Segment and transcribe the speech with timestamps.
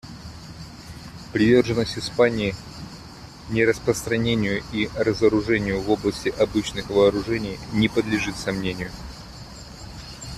[1.31, 2.55] Приверженность Испании
[3.51, 8.89] нераспространению и разоружению в области обычных вооружений не подлежит сомнению.